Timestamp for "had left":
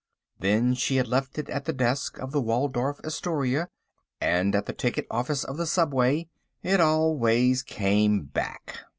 0.95-1.37